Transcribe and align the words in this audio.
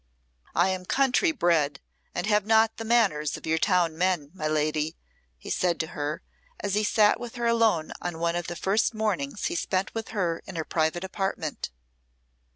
"I 0.55 0.69
am 0.69 0.85
country 0.87 1.31
bred, 1.31 1.79
and 2.15 2.25
have 2.25 2.43
not 2.43 2.77
the 2.77 2.83
manners 2.83 3.37
of 3.37 3.45
your 3.45 3.59
town 3.59 3.95
men, 3.95 4.31
my 4.33 4.47
lady," 4.47 4.97
he 5.37 5.51
said 5.51 5.79
to 5.81 5.87
her, 5.93 6.23
as 6.59 6.73
he 6.73 6.83
sat 6.83 7.19
with 7.19 7.35
her 7.35 7.45
alone 7.45 7.91
on 8.01 8.17
one 8.17 8.35
of 8.35 8.47
the 8.47 8.55
first 8.55 8.95
mornings 8.95 9.45
he 9.45 9.55
spent 9.55 9.93
with 9.93 10.07
her 10.07 10.41
in 10.47 10.55
her 10.55 10.65
private 10.65 11.03
apartment. 11.03 11.69